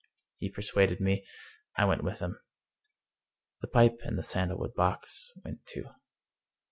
He 0.39 0.49
persuaded 0.49 0.99
me. 0.99 1.27
I 1.77 1.85
went 1.85 2.03
with 2.03 2.21
him. 2.21 2.39
The 3.61 3.67
pipe, 3.67 3.99
in 4.03 4.15
the 4.15 4.23
sandalwood 4.23 4.73
box, 4.73 5.31
went 5.45 5.63
too. 5.67 5.89